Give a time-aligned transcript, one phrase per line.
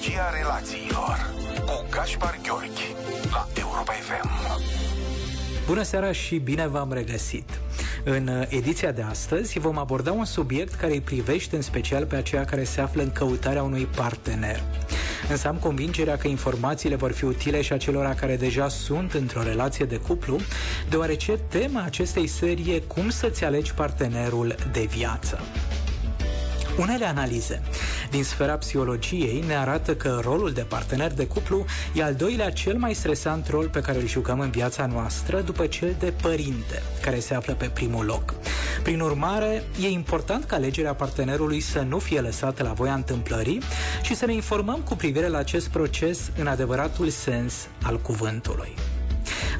[0.00, 1.34] Psihologia relațiilor
[1.66, 2.94] cu Gaspar Gheorghi
[3.30, 4.28] la Europa FM.
[5.66, 7.60] Bună seara și bine v-am regăsit!
[8.04, 12.44] În ediția de astăzi vom aborda un subiect care îi privește în special pe aceia
[12.44, 14.62] care se află în căutarea unui partener.
[15.28, 19.84] Însă am convingerea că informațiile vor fi utile și acelora care deja sunt într-o relație
[19.84, 20.36] de cuplu,
[20.88, 25.40] deoarece tema acestei serii e cum să-ți alegi partenerul de viață.
[26.78, 27.62] Unele analize
[28.10, 32.76] din sfera psihologiei ne arată că rolul de partener de cuplu e al doilea cel
[32.76, 37.18] mai stresant rol pe care îl jucăm în viața noastră după cel de părinte, care
[37.18, 38.34] se află pe primul loc.
[38.82, 43.62] Prin urmare, e important ca alegerea partenerului să nu fie lăsată la voia întâmplării
[44.02, 48.74] și să ne informăm cu privire la acest proces în adevăratul sens al cuvântului.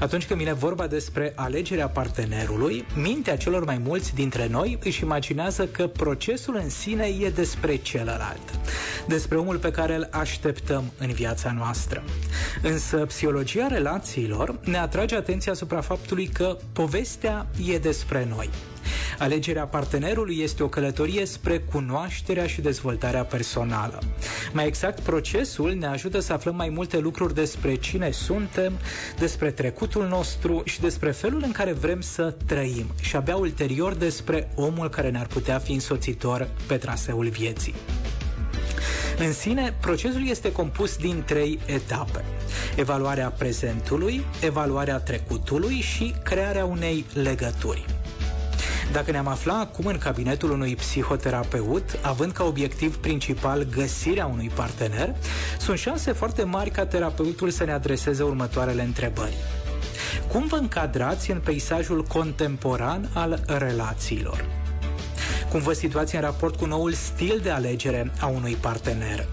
[0.01, 5.67] Atunci când vine vorba despre alegerea partenerului, mintea celor mai mulți dintre noi își imaginează
[5.67, 8.61] că procesul în sine e despre celălalt,
[9.07, 12.03] despre omul pe care îl așteptăm în viața noastră.
[12.63, 18.49] Însă psihologia relațiilor ne atrage atenția asupra faptului că povestea e despre noi.
[19.21, 23.99] Alegerea partenerului este o călătorie spre cunoașterea și dezvoltarea personală.
[24.53, 28.73] Mai exact, procesul ne ajută să aflăm mai multe lucruri despre cine suntem,
[29.19, 34.51] despre trecutul nostru și despre felul în care vrem să trăim și abia ulterior despre
[34.55, 37.75] omul care ne-ar putea fi însoțitor pe traseul vieții.
[39.19, 42.25] În sine, procesul este compus din trei etape.
[42.77, 48.00] Evaluarea prezentului, evaluarea trecutului și crearea unei legături.
[48.93, 55.15] Dacă ne-am afla acum în cabinetul unui psihoterapeut, având ca obiectiv principal găsirea unui partener,
[55.59, 59.35] sunt șanse foarte mari ca terapeutul să ne adreseze următoarele întrebări.
[60.33, 64.45] Cum vă încadrați în peisajul contemporan al relațiilor?
[65.51, 69.27] Cum vă situați în raport cu noul stil de alegere a unui partener?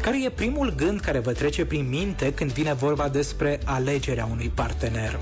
[0.00, 4.52] Care e primul gând care vă trece prin minte când vine vorba despre alegerea unui
[4.54, 5.18] partener?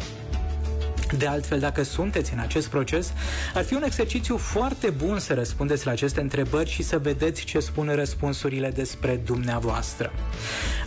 [1.18, 3.12] De altfel, dacă sunteți în acest proces,
[3.54, 7.60] ar fi un exercițiu foarte bun să răspundeți la aceste întrebări și să vedeți ce
[7.60, 10.12] spun răspunsurile despre dumneavoastră.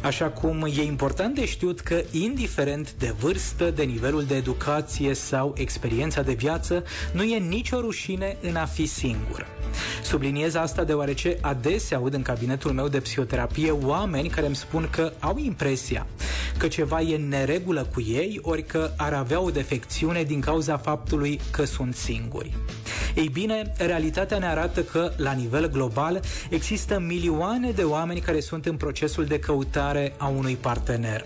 [0.01, 5.53] Așa cum e important de știut că, indiferent de vârstă, de nivelul de educație sau
[5.57, 9.47] experiența de viață, nu e nicio rușine în a fi singur.
[10.03, 15.13] Subliniez asta deoarece adesea aud în cabinetul meu de psihoterapie oameni care îmi spun că
[15.19, 16.07] au impresia
[16.57, 20.77] că ceva e în neregulă cu ei, ori că ar avea o defecțiune din cauza
[20.77, 22.53] faptului că sunt singuri.
[23.15, 26.19] Ei bine, realitatea ne arată că, la nivel global,
[26.49, 31.25] există milioane de oameni care sunt în procesul de căutare a unui partener.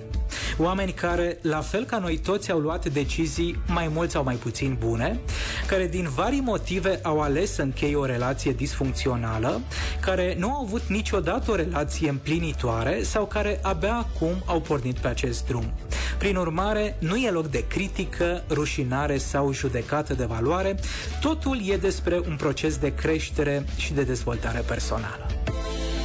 [0.57, 4.77] Oameni care, la fel ca noi toți, au luat decizii mai mult sau mai puțin
[4.79, 5.19] bune,
[5.67, 9.61] care din vari motive au ales să încheie o relație disfuncțională,
[9.99, 15.07] care nu au avut niciodată o relație împlinitoare sau care abia acum au pornit pe
[15.07, 15.73] acest drum.
[16.17, 20.79] Prin urmare, nu e loc de critică, rușinare sau judecată de valoare,
[21.21, 25.27] totul e despre un proces de creștere și de dezvoltare personală.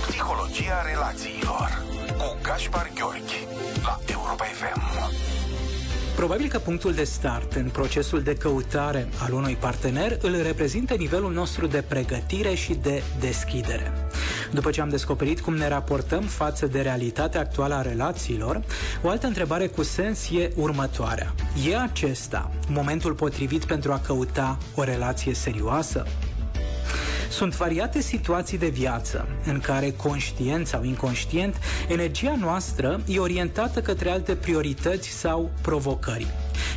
[0.09, 1.83] Psihologia relațiilor
[2.19, 3.47] cu Gaspar Gheorghi
[3.83, 4.81] la Europa FM.
[6.17, 11.33] Probabil că punctul de start în procesul de căutare al unui partener îl reprezintă nivelul
[11.33, 13.93] nostru de pregătire și de deschidere.
[14.53, 18.63] După ce am descoperit cum ne raportăm față de realitatea actuală a relațiilor,
[19.03, 21.35] o altă întrebare cu sens e următoarea.
[21.69, 26.07] E acesta momentul potrivit pentru a căuta o relație serioasă?
[27.31, 31.57] Sunt variate situații de viață în care, conștient sau inconștient,
[31.89, 36.27] energia noastră e orientată către alte priorități sau provocări.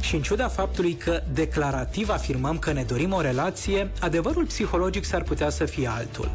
[0.02, 5.22] Și în ciuda faptului că declarativ afirmăm că ne dorim o relație, adevărul psihologic s-ar
[5.24, 6.32] putea să fie altul.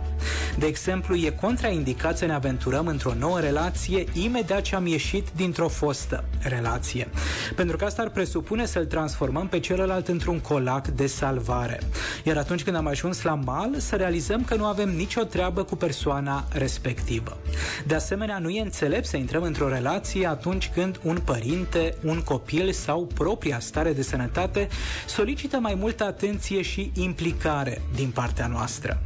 [0.61, 5.69] De exemplu, e contraindicat să ne aventurăm într-o nouă relație imediat ce am ieșit dintr-o
[5.69, 7.09] fostă relație.
[7.57, 11.81] Pentru că asta ar presupune să-l transformăm pe celălalt într-un colac de salvare.
[12.25, 15.77] Iar atunci când am ajuns la mal, să realizăm că nu avem nicio treabă cu
[15.77, 17.39] persoana respectivă.
[17.87, 22.73] De asemenea, nu e înțelept să intrăm într-o relație atunci când un părinte, un copil
[22.73, 24.69] sau propria stare de sănătate
[25.07, 29.03] solicită mai multă atenție și implicare din partea noastră.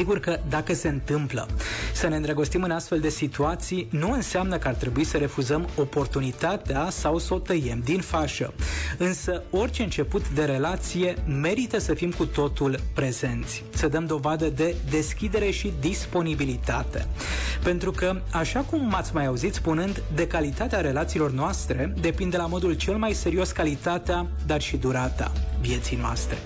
[0.00, 1.48] Sigur că dacă se întâmplă
[1.94, 6.90] să ne îndrăgostim în astfel de situații, nu înseamnă că ar trebui să refuzăm oportunitatea
[6.90, 8.54] sau să o tăiem din fașă.
[8.98, 14.74] Însă orice început de relație merită să fim cu totul prezenți, să dăm dovadă de
[14.90, 17.06] deschidere și disponibilitate.
[17.62, 22.72] Pentru că, așa cum m-ați mai auzit spunând, de calitatea relațiilor noastre depinde la modul
[22.72, 26.38] cel mai serios calitatea, dar și durata vieții noastre.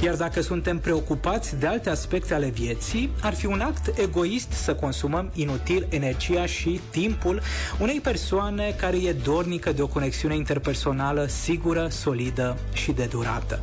[0.00, 4.74] Iar dacă suntem preocupați de alte aspecte ale vieții, ar fi un act egoist să
[4.74, 7.40] consumăm inutil energia și timpul
[7.78, 13.60] unei persoane care e dornică de o conexiune interpersonală sigură, solidă și de durată.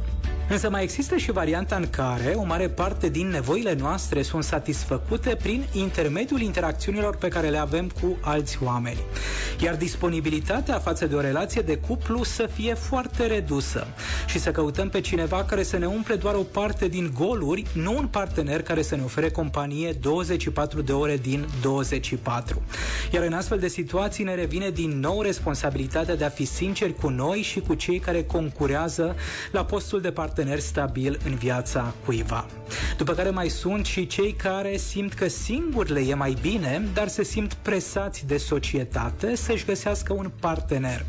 [0.50, 5.38] Însă mai există și varianta în care o mare parte din nevoile noastre sunt satisfăcute
[5.42, 9.00] prin intermediul interacțiunilor pe care le avem cu alți oameni.
[9.62, 13.88] Iar disponibilitatea față de o relație de cuplu să fie foarte redusă
[14.28, 17.98] și să căutăm pe cineva care să ne umple doar o parte din goluri, nu
[17.98, 22.62] un partener care să ne ofere companie 24 de ore din 24.
[23.12, 27.10] Iar în astfel de situații ne revine din nou responsabilitatea de a fi sinceri cu
[27.10, 29.16] noi și cu cei care concurează
[29.52, 32.46] la postul de partener partener stabil în viața cuiva.
[32.98, 37.08] După care mai sunt și cei care simt că singur le e mai bine, dar
[37.08, 41.06] se simt presați de societate să-și găsească un partener.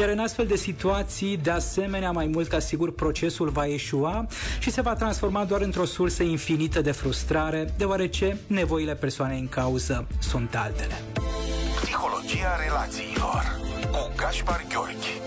[0.00, 4.26] Iar în astfel de situații, de asemenea, mai mult ca sigur, procesul va eșua
[4.58, 10.06] și se va transforma doar într-o sursă infinită de frustrare, deoarece nevoile persoanei în cauză
[10.18, 11.02] sunt altele.
[11.82, 13.60] Psihologia relațiilor
[13.90, 15.17] cu Gaspar Gheorghi la Europa FM.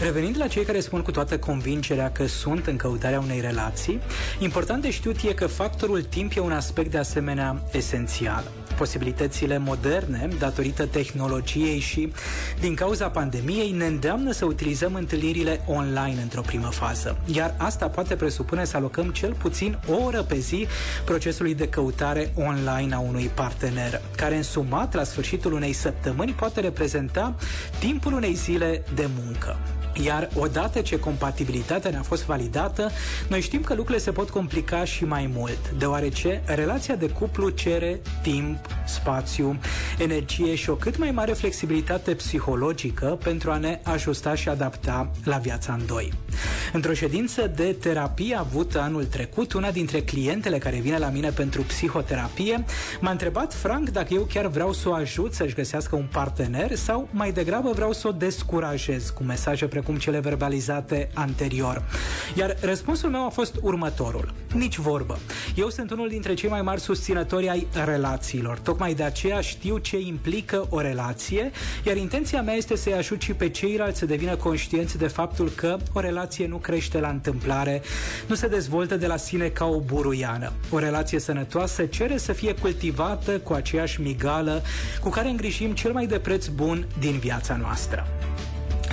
[0.00, 4.00] Revenind la cei care spun cu toată convingerea că sunt în căutarea unei relații,
[4.38, 8.44] important de știut e că factorul timp e un aspect de asemenea esențial.
[8.76, 12.12] Posibilitățile moderne, datorită tehnologiei și
[12.60, 17.18] din cauza pandemiei, ne îndeamnă să utilizăm întâlnirile online într-o primă fază.
[17.34, 20.66] Iar asta poate presupune să alocăm cel puțin o oră pe zi
[21.04, 27.34] procesului de căutare online a unui partener, care însumat la sfârșitul unei săptămâni poate reprezenta
[27.78, 29.56] timpul unei zile de muncă.
[30.04, 32.90] Iar odată ce compatibilitatea ne-a fost validată,
[33.28, 38.00] noi știm că lucrurile se pot complica și mai mult, deoarece relația de cuplu cere
[38.22, 39.58] timp, spațiu,
[39.98, 45.36] energie și o cât mai mare flexibilitate psihologică pentru a ne ajusta și adapta la
[45.36, 46.12] viața în doi.
[46.72, 51.62] Într-o ședință de terapie avută anul trecut, una dintre clientele care vine la mine pentru
[51.62, 52.64] psihoterapie
[53.00, 57.08] m-a întrebat franc dacă eu chiar vreau să o ajut să-și găsească un partener sau
[57.10, 61.82] mai degrabă vreau să o descurajez cu mesaje precum precum cele verbalizate anterior.
[62.34, 64.34] Iar răspunsul meu a fost următorul.
[64.54, 65.18] Nici vorbă.
[65.54, 68.58] Eu sunt unul dintre cei mai mari susținători ai relațiilor.
[68.58, 71.50] Tocmai de aceea știu ce implică o relație,
[71.84, 75.76] iar intenția mea este să-i ajut și pe ceilalți să devină conștienți de faptul că
[75.92, 77.82] o relație nu crește la întâmplare,
[78.26, 80.52] nu se dezvoltă de la sine ca o buruiană.
[80.70, 84.62] O relație sănătoasă cere să fie cultivată cu aceeași migală
[85.00, 88.06] cu care îngrijim cel mai de preț bun din viața noastră.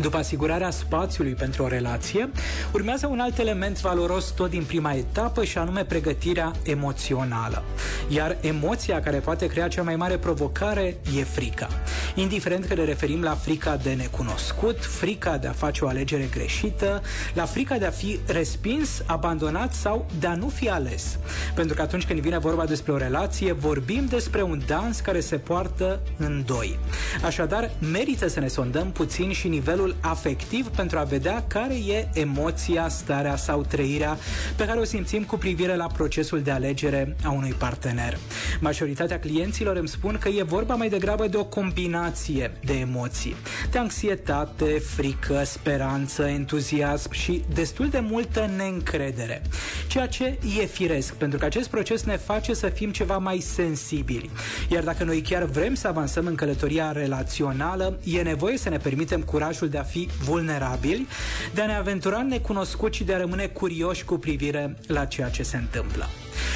[0.02, 2.30] După asigurarea spațiului pentru o relație,
[2.74, 7.64] urmează un alt element valoros tot din prima etapă și anume pregătirea emoțională.
[8.08, 11.68] Iar emoția care poate crea cea mai mare provocare e frica.
[12.16, 17.02] Indiferent că ne referim la frica de necunoscut, frica de a face o alegere greșită,
[17.34, 21.18] la frica de a fi respins, abandonat sau de a nu fi ales.
[21.56, 25.36] Pentru că atunci când vine vorba despre o relație, vorbim despre un dans care se
[25.36, 26.80] poartă în doi.
[27.26, 32.08] Așadar, merită să ne sondăm puțin și nivelul nivelul afectiv pentru a vedea care e
[32.14, 34.18] emoția, starea sau trăirea
[34.56, 38.18] pe care o simțim cu privire la procesul de alegere a unui partener.
[38.60, 43.36] Majoritatea clienților îmi spun că e vorba mai degrabă de o combinație de emoții,
[43.72, 49.42] de anxietate, frică, speranță, entuziasm și destul de multă neîncredere.
[49.88, 54.30] Ceea ce e firesc, pentru că acest proces ne face să fim ceva mai sensibili.
[54.70, 59.22] Iar dacă noi chiar vrem să avansăm în călătoria relațională, e nevoie să ne permitem
[59.22, 61.08] curajul de a fi vulnerabili,
[61.54, 65.30] de a ne aventura în necunoscut și de a rămâne curioși cu privire la ceea
[65.30, 66.08] ce se întâmplă.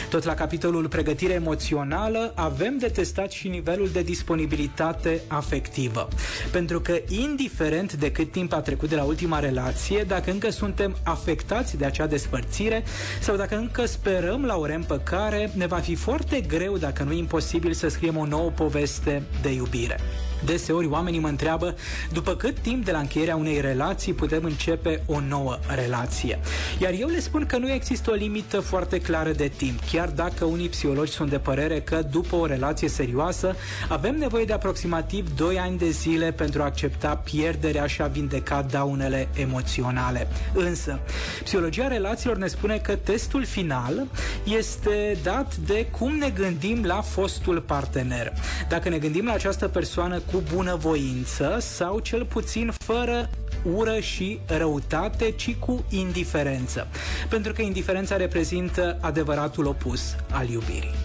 [0.10, 6.08] Tot la capitolul pregătire emoțională avem de testat și nivelul de disponibilitate afectivă.
[6.52, 10.96] Pentru că indiferent de cât timp a trecut de la ultima relație, dacă încă suntem
[11.04, 12.84] afectați de acea despărțire
[13.22, 17.74] sau dacă încă sperăm la o reîmpăcare, ne va fi foarte greu, dacă nu imposibil,
[17.74, 20.00] să scriem o nouă poveste de iubire.
[20.46, 21.76] Deseori oamenii mă întreabă
[22.12, 26.40] după cât timp de la încheierea unei relații putem începe o nouă relație.
[26.80, 30.46] Iar eu le spun că nu există o limită foarte clară de timp, chiar dacă
[30.46, 33.56] unii psihologi sunt de părere că după o relație serioasă
[33.90, 38.66] avem nevoie de aproximativ 2 ani de zile pentru a accepta pierderea și a vindeca
[38.72, 40.28] daunele emoționale.
[40.54, 41.00] Însă,
[41.44, 44.08] psihologia relațiilor ne spune că testul final
[44.44, 48.34] este dat de cum ne gândim la fostul partener.
[48.70, 53.30] Dacă ne gândim la această persoană cu bunăvoință sau cel puțin fără
[53.76, 56.88] ură și răutate, ci cu indiferență.
[57.30, 60.96] Pentru că indiferența reprezintă adevăratul opus al iubirii.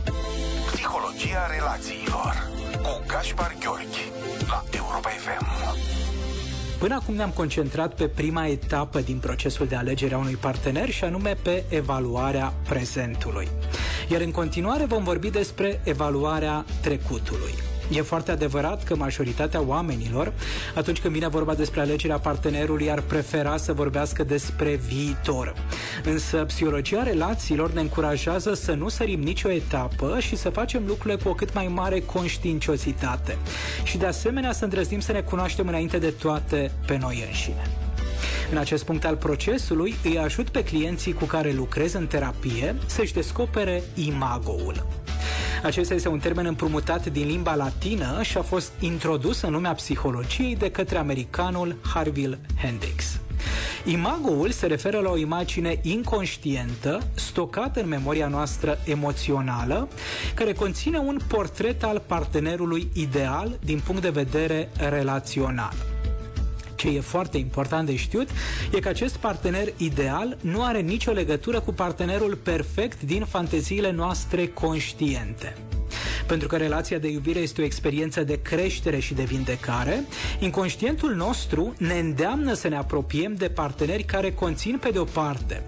[0.73, 2.51] Psihologia relațiilor
[2.83, 4.11] cu Gaspar Gheorghi
[4.49, 5.47] la Europa FM.
[6.79, 11.05] Până acum ne-am concentrat pe prima etapă din procesul de alegere a unui partener și
[11.05, 13.49] anume pe evaluarea prezentului.
[14.09, 17.55] Iar în continuare vom vorbi despre evaluarea trecutului.
[17.91, 20.33] E foarte adevărat că majoritatea oamenilor,
[20.75, 25.55] atunci când vine vorba despre alegerea partenerului, ar prefera să vorbească despre viitor.
[26.05, 31.29] Însă psihologia relațiilor ne încurajează să nu sărim nicio etapă și să facem lucrurile cu
[31.29, 33.37] o cât mai mare conștiinciozitate.
[33.85, 37.71] Și de asemenea să îndrăznim să ne cunoaștem înainte de toate pe noi înșine.
[38.51, 43.13] În acest punct al procesului îi ajut pe clienții cu care lucrez în terapie să-și
[43.13, 45.02] descopere imagoul.
[45.63, 50.57] Acesta este un termen împrumutat din limba latină și a fost introdus în lumea psihologiei
[50.57, 53.21] de către americanul Harville Hendrix.
[53.85, 59.89] Imagoul se referă la o imagine inconștientă, stocată în memoria noastră emoțională,
[60.35, 65.92] care conține un portret al partenerului ideal din punct de vedere relațional.
[66.83, 68.29] Ce e foarte important de știut
[68.73, 74.47] e că acest partener ideal nu are nicio legătură cu partenerul perfect din fanteziile noastre
[74.47, 75.57] conștiente.
[76.27, 80.05] Pentru că relația de iubire este o experiență de creștere și de vindecare,
[80.39, 85.63] inconștientul nostru ne îndeamnă să ne apropiem de parteneri care conțin pe de o parte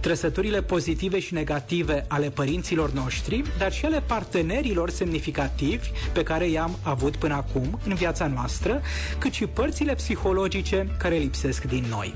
[0.00, 6.78] trăsăturile pozitive și negative ale părinților noștri, dar și ale partenerilor semnificativi pe care i-am
[6.82, 8.82] avut până acum în viața noastră,
[9.18, 12.12] cât și părțile psihologice care lipsesc din noi.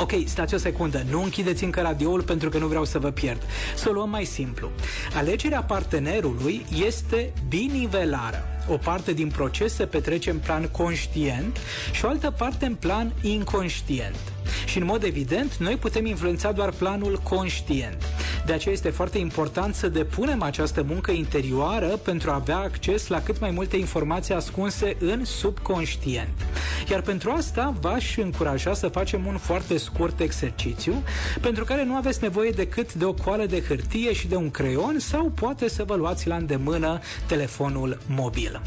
[0.00, 3.42] Ok, stați o secundă, nu închideți încă radioul pentru că nu vreau să vă pierd.
[3.76, 4.70] Să o luăm mai simplu.
[5.14, 8.44] Alegerea partenerului este binivelară.
[8.68, 11.56] O parte din proces se petrece în plan conștient
[11.92, 14.32] și o altă parte în plan inconștient.
[14.66, 18.02] Și în mod evident, noi putem influența doar planul conștient.
[18.46, 23.22] De aceea este foarte important să depunem această muncă interioară pentru a avea acces la
[23.22, 26.46] cât mai multe informații ascunse în subconștient.
[26.90, 31.02] Iar pentru asta v-aș încuraja să facem un foarte scurt exercițiu,
[31.40, 34.98] pentru care nu aveți nevoie decât de o coală de hârtie și de un creion
[34.98, 38.60] sau poate să vă luați la îndemână telefonul mobil.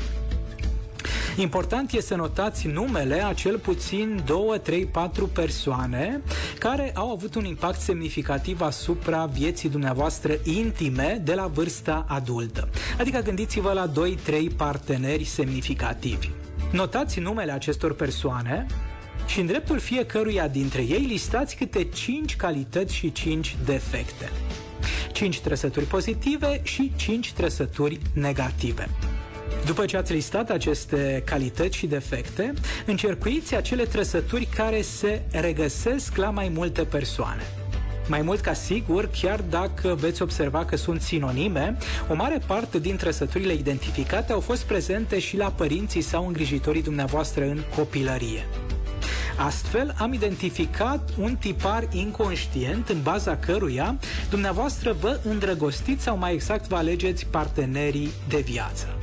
[1.36, 6.22] Important este să notați numele a cel puțin 2, 3, 4 persoane
[6.60, 12.70] care au avut un impact semnificativ asupra vieții dumneavoastră intime de la vârsta adultă.
[13.00, 13.92] Adică gândiți-vă la
[14.32, 16.30] 2-3 parteneri semnificativi.
[16.74, 18.66] Notați numele acestor persoane
[19.28, 24.30] și în dreptul fiecăruia dintre ei listați câte 5 calități și 5 defecte.
[25.12, 28.90] 5 trăsături pozitive și 5 trăsături negative.
[29.66, 32.54] După ce ați listat aceste calități și defecte,
[32.86, 37.63] încercuiți acele trăsături care se regăsesc la mai multe persoane.
[38.08, 41.78] Mai mult ca sigur, chiar dacă veți observa că sunt sinonime,
[42.10, 47.44] o mare parte din trăsăturile identificate au fost prezente și la părinții sau îngrijitorii dumneavoastră
[47.44, 48.46] în copilărie.
[49.38, 53.96] Astfel, am identificat un tipar inconștient în baza căruia
[54.30, 59.03] dumneavoastră vă îndrăgostiți sau mai exact vă alegeți partenerii de viață.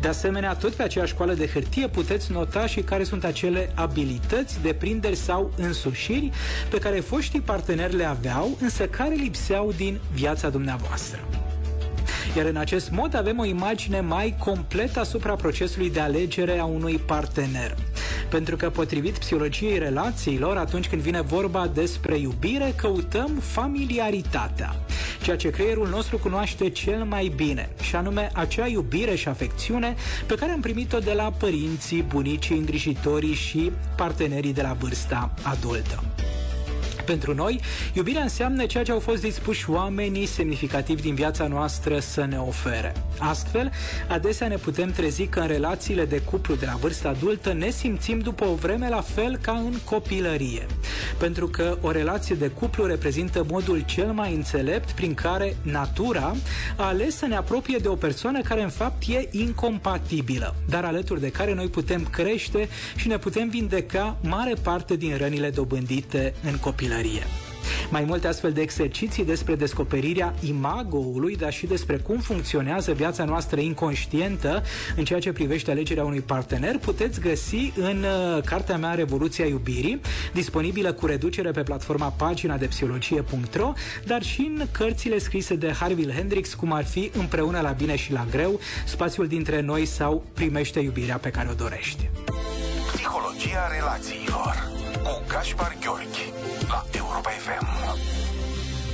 [0.00, 4.60] De asemenea, tot pe aceeași școală de hârtie puteți nota și care sunt acele abilități,
[4.62, 6.30] deprinderi sau însușiri
[6.70, 11.20] pe care foștii parteneri le aveau, însă care lipseau din viața dumneavoastră.
[12.36, 16.98] Iar în acest mod avem o imagine mai completă asupra procesului de alegere a unui
[16.98, 17.74] partener.
[18.30, 24.74] Pentru că, potrivit psihologiei relațiilor, atunci când vine vorba despre iubire, căutăm familiaritatea,
[25.28, 29.94] ceea ce creierul nostru cunoaște cel mai bine, și anume acea iubire și afecțiune
[30.26, 36.04] pe care am primit-o de la părinții, bunicii, îngrijitorii și partenerii de la vârsta adultă.
[37.08, 37.60] Pentru noi,
[37.92, 42.92] iubirea înseamnă ceea ce au fost dispuși oamenii semnificativi din viața noastră să ne ofere.
[43.18, 43.70] Astfel,
[44.08, 48.18] adesea ne putem trezi că în relațiile de cuplu de la vârsta adultă ne simțim
[48.18, 50.66] după o vreme la fel ca în copilărie.
[51.18, 56.34] Pentru că o relație de cuplu reprezintă modul cel mai înțelept prin care natura
[56.76, 61.20] a ales să ne apropie de o persoană care în fapt e incompatibilă, dar alături
[61.20, 66.56] de care noi putem crește și ne putem vindeca mare parte din rănile dobândite în
[66.56, 67.26] copilărie copilărie.
[67.90, 73.60] Mai multe astfel de exerciții despre descoperirea imagoului, dar și despre cum funcționează viața noastră
[73.60, 74.62] inconștientă
[74.96, 80.00] în ceea ce privește alegerea unui partener puteți găsi în uh, cartea mea Revoluția Iubirii,
[80.32, 83.72] disponibilă cu reducere pe platforma pagina de psihologie.ro,
[84.06, 88.12] dar și în cărțile scrise de Harville Hendrix, cum ar fi Împreună la bine și
[88.12, 92.10] la greu, spațiul dintre noi sau primește iubirea pe care o dorești.
[92.92, 94.77] Psihologia relațiilor
[95.08, 96.32] cu Gaspar Gheorghi
[96.68, 98.17] la Europa FM.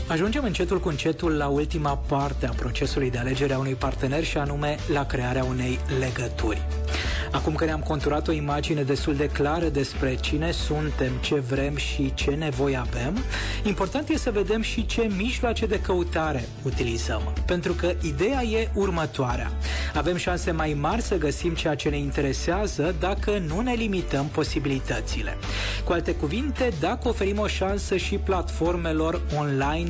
[0.06, 4.38] Ajungem încetul cu încetul la ultima parte a procesului de alegere a unui partener și
[4.38, 6.62] anume la crearea unei legături.
[7.34, 12.14] Acum că ne-am conturat o imagine destul de clară despre cine suntem, ce vrem și
[12.14, 13.24] ce nevoi avem,
[13.64, 17.32] important e să vedem și ce mijloace de căutare utilizăm.
[17.46, 19.52] Pentru că ideea e următoarea.
[19.94, 25.36] Avem șanse mai mari să găsim ceea ce ne interesează dacă nu ne limităm posibilitățile.
[25.84, 29.20] Cu alte cuvinte, dacă oferim o șansă și platformelor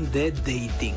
[0.05, 0.95] online de dating.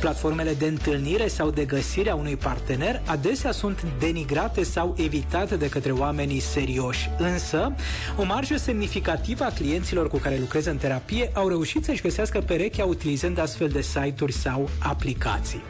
[0.00, 5.68] Platformele de întâlnire sau de găsire a unui partener adesea sunt denigrate sau evitate de
[5.68, 7.10] către oamenii serioși.
[7.18, 7.74] Însă,
[8.18, 12.84] o marjă semnificativă a clienților cu care lucrez în terapie au reușit să-și găsească perechea
[12.84, 15.62] utilizând astfel de site-uri sau aplicații.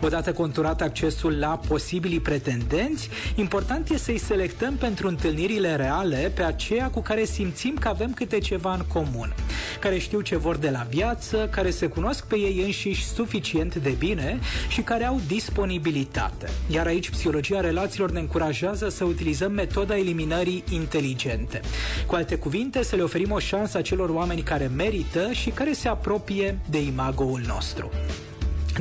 [0.00, 6.90] Odată conturat accesul la posibilii pretendenți, important e să-i selectăm pentru întâlnirile reale pe aceea
[6.90, 9.34] cu care simțim că avem câte ceva în comun,
[9.78, 13.94] care știu ce vor de la viață, care se cunosc pe ei înșiși suficient de
[13.98, 16.48] bine și care au disponibilitate.
[16.70, 21.60] Iar aici psihologia relațiilor ne încurajează să utilizăm metoda eliminării inteligente.
[22.06, 25.88] Cu alte cuvinte, să le oferim o șansă acelor oameni care merită și care se
[25.88, 27.90] apropie de imagoul nostru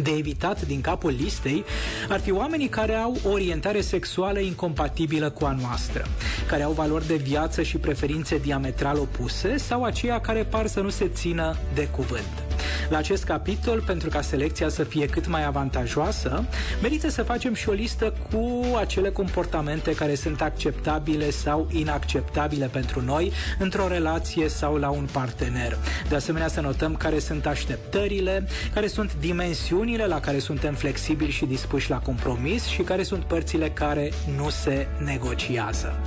[0.02, 1.64] de evitat din capul listei
[2.10, 6.06] ar fi oamenii care au o orientare sexuală incompatibilă cu a noastră,
[6.48, 10.90] care au valori de viață și preferințe diametral opuse sau aceia care par să nu
[10.90, 12.47] se țină de cuvânt.
[12.90, 16.46] La acest capitol, pentru ca selecția să fie cât mai avantajoasă,
[16.82, 23.02] merită să facem și o listă cu acele comportamente care sunt acceptabile sau inacceptabile pentru
[23.02, 25.78] noi într-o relație sau la un partener.
[26.10, 31.46] De asemenea, să notăm care sunt așteptările, care sunt dimensiunile la care suntem flexibili și
[31.46, 36.00] dispuși la compromis și care sunt părțile care nu se negociază.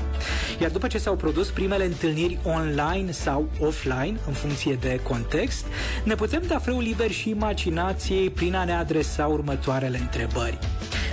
[0.61, 5.65] Iar după ce s-au produs primele întâlniri online sau offline, în funcție de context,
[6.05, 10.59] ne putem da frâu liber și imaginației prin a ne adresa următoarele întrebări.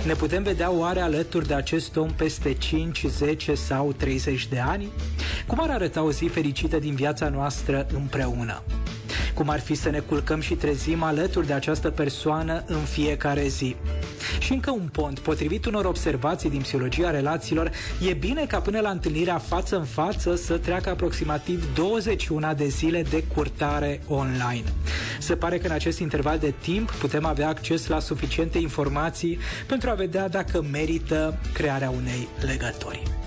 [0.06, 4.88] Ne putem vedea oare alături de acest om peste 5, 10 sau 30 de ani?
[5.46, 8.62] Cum ar arăta o zi fericită din viața noastră împreună?
[9.34, 13.76] Cum ar fi să ne culcăm și trezim alături de această persoană în fiecare zi?
[14.38, 17.70] Și încă un pont, potrivit unor observații din psihologia relațiilor,
[18.08, 23.02] e bine ca până la întâlnirea față în față să treacă aproximativ 21 de zile
[23.02, 24.64] de curtare online.
[25.18, 29.90] Se pare că în acest interval de timp putem avea acces la suficiente informații pentru
[29.90, 33.17] a vedea dacă merită crearea unei legături.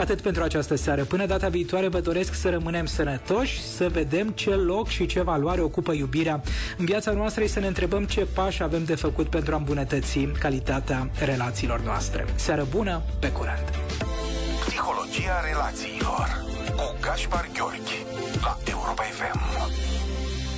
[0.00, 1.04] Atât pentru această seară.
[1.04, 5.60] Până data viitoare vă doresc să rămânem sănătoși, să vedem ce loc și ce valoare
[5.60, 6.42] ocupă iubirea
[6.76, 10.18] în viața noastră și să ne întrebăm ce pași avem de făcut pentru a îmbunătăți
[10.18, 12.24] calitatea relațiilor noastre.
[12.34, 13.64] Seară bună, pe curând!
[14.66, 16.44] Psihologia relațiilor
[16.76, 18.04] cu Gaspar Gheorghi
[18.42, 19.49] la Europa FM.